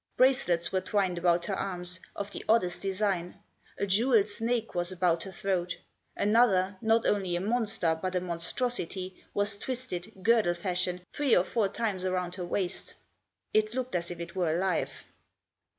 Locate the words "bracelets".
0.17-0.71